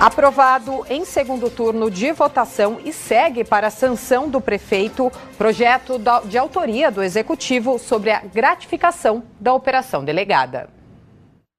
[0.00, 6.38] Aprovado em segundo turno de votação e segue para a sanção do prefeito projeto de
[6.38, 10.77] autoria do executivo sobre a gratificação da operação delegada.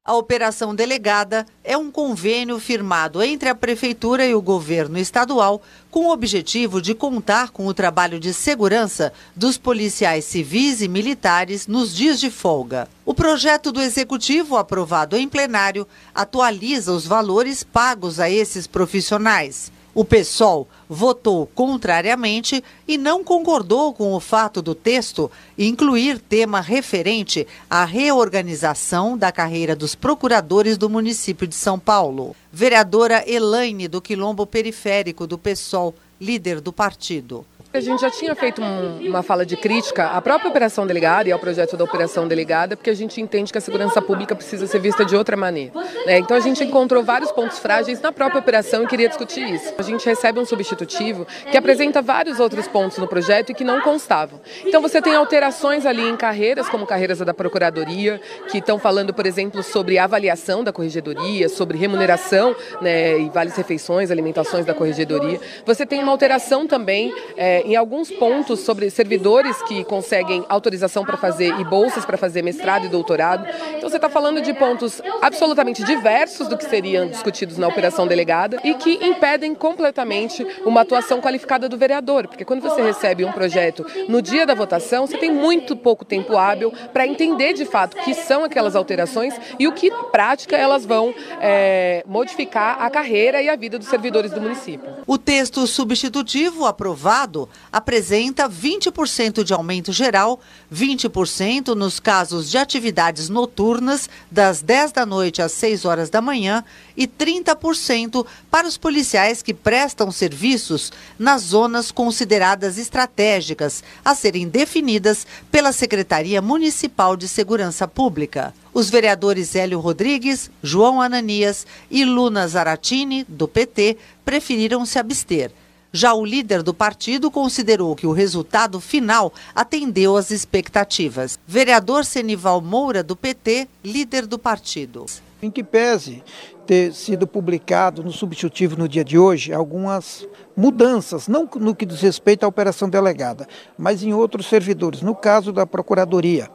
[0.05, 5.61] A Operação Delegada é um convênio firmado entre a Prefeitura e o governo estadual
[5.91, 11.67] com o objetivo de contar com o trabalho de segurança dos policiais civis e militares
[11.67, 12.87] nos dias de folga.
[13.05, 19.69] O projeto do Executivo, aprovado em plenário, atualiza os valores pagos a esses profissionais.
[19.93, 27.47] O PSOL votou contrariamente e não concordou com o fato do texto incluir tema referente
[27.69, 32.35] à reorganização da carreira dos procuradores do município de São Paulo.
[32.51, 37.45] Vereadora Elaine, do Quilombo Periférico do PSOL, líder do partido.
[37.71, 41.31] A gente já tinha feito um, uma fala de crítica à própria operação delegada e
[41.31, 44.79] ao projeto da operação delegada, porque a gente entende que a segurança pública precisa ser
[44.79, 45.71] vista de outra maneira.
[46.03, 46.17] Né?
[46.17, 49.71] Então a gente encontrou vários pontos frágeis na própria operação e queria discutir isso.
[49.77, 53.81] A gente recebe um substitutivo que apresenta vários outros pontos no projeto e que não
[53.81, 54.41] constavam.
[54.65, 59.27] Então você tem alterações ali em carreiras, como carreiras da Procuradoria, que estão falando, por
[59.27, 65.39] exemplo, sobre avaliação da Corregedoria, sobre remuneração né, e vales refeições, alimentações da Corregedoria.
[65.67, 67.13] Você tem uma alteração também.
[67.37, 72.41] É, em alguns pontos sobre servidores que conseguem autorização para fazer e bolsas para fazer
[72.41, 73.45] mestrado e doutorado.
[73.75, 78.59] Então você está falando de pontos absolutamente diversos do que seriam discutidos na operação delegada
[78.63, 83.85] e que impedem completamente uma atuação qualificada do vereador, porque quando você recebe um projeto
[84.07, 88.03] no dia da votação, você tem muito pouco tempo hábil para entender de fato o
[88.03, 93.41] que são aquelas alterações e o que na prática elas vão é, modificar a carreira
[93.41, 94.89] e a vida dos servidores do município.
[95.05, 100.39] O texto substitutivo aprovado apresenta 20% de aumento geral,
[100.73, 106.63] 20% nos casos de atividades noturnas, das 10 da noite às 6 horas da manhã,
[106.95, 115.25] e 30% para os policiais que prestam serviços nas zonas consideradas estratégicas, a serem definidas
[115.51, 118.53] pela Secretaria Municipal de Segurança Pública.
[118.73, 125.51] Os vereadores Hélio Rodrigues, João Ananias e Luna Zaratini, do PT, preferiram se abster.
[125.91, 131.39] Já o líder do partido considerou que o resultado final atendeu às expectativas.
[131.47, 135.05] Vereador Senival Moura, do PT, líder do partido.
[135.41, 136.21] Em que pese
[136.67, 142.01] ter sido publicado no substitutivo no dia de hoje algumas mudanças, não no que diz
[142.01, 146.51] respeito à operação delegada, mas em outros servidores, no caso da Procuradoria.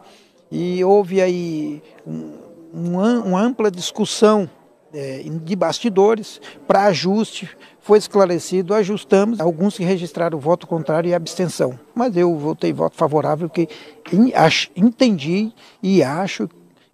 [0.52, 2.38] E houve aí um,
[2.72, 4.48] uma ampla discussão
[4.94, 7.50] é, de bastidores para ajuste,
[7.80, 11.78] foi esclarecido, ajustamos, alguns que registraram voto contrário e abstenção.
[11.94, 13.68] Mas eu votei voto favorável, porque
[14.74, 16.48] entendi e acho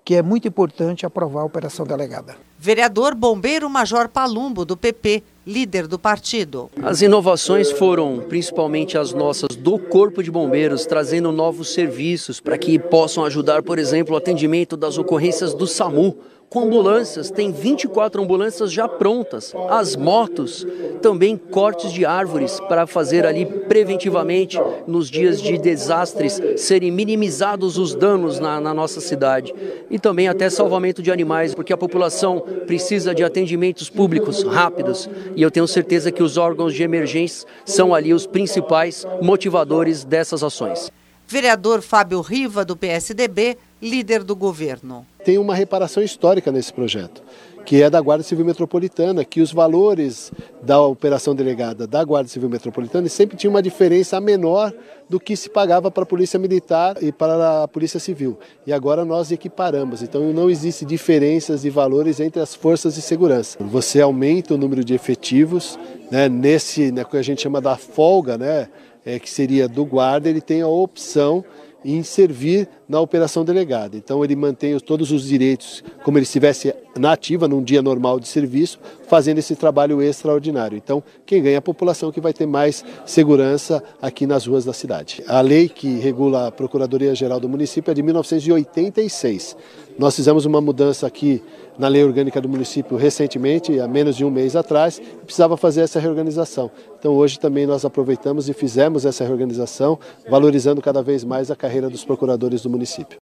[0.05, 2.35] que é muito importante aprovar a operação delegada.
[2.59, 6.69] Vereador Bombeiro Major Palumbo, do PP, líder do partido.
[6.83, 12.79] As inovações foram principalmente as nossas do Corpo de Bombeiros, trazendo novos serviços para que
[12.79, 16.17] possam ajudar, por exemplo, o atendimento das ocorrências do SAMU
[16.51, 19.55] com ambulâncias, tem 24 ambulâncias já prontas.
[19.69, 20.67] As motos,
[21.01, 27.95] também cortes de árvores para fazer ali preventivamente, nos dias de desastres, serem minimizados os
[27.95, 29.55] danos na, na nossa cidade.
[29.89, 35.09] E também até salvamento de animais, porque a população precisa de atendimentos públicos rápidos.
[35.37, 40.43] E eu tenho certeza que os órgãos de emergência são ali os principais motivadores dessas
[40.43, 40.91] ações.
[41.29, 45.07] Vereador Fábio Riva, do PSDB, líder do governo.
[45.25, 47.23] Tem uma reparação histórica nesse projeto,
[47.65, 50.33] que é da Guarda Civil Metropolitana, que os valores
[50.63, 54.73] da operação delegada da Guarda Civil Metropolitana sempre tinham uma diferença menor
[55.09, 58.39] do que se pagava para a Polícia Militar e para a Polícia Civil.
[58.67, 63.59] E agora nós equiparamos, então não existe diferenças de valores entre as forças de segurança.
[63.61, 65.79] Você aumenta o número de efetivos,
[66.11, 68.69] né, nesse, né, que a gente chama da folga, né,
[69.05, 71.45] é, que seria do guarda, ele tem a opção
[71.85, 73.97] em servir na operação delegada.
[73.97, 78.29] Então ele mantém todos os direitos como ele estivesse na ativa num dia normal de
[78.29, 80.77] serviço, fazendo esse trabalho extraordinário.
[80.77, 84.73] Então quem ganha é a população que vai ter mais segurança aqui nas ruas da
[84.73, 85.23] cidade.
[85.27, 89.57] A lei que regula a Procuradoria Geral do município é de 1986.
[89.99, 91.43] Nós fizemos uma mudança aqui
[91.79, 95.81] na lei orgânica do município recentemente, há menos de um mês atrás, e precisava fazer
[95.81, 96.71] essa reorganização.
[96.99, 99.99] Então hoje também nós aproveitamos e fizemos essa reorganização,
[100.29, 103.19] valorizando cada vez mais a carreira dos procuradores do município.